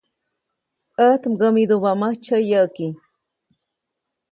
[0.97, 2.85] ʼÄjt mkämidubäʼmäjtsyä yäʼki.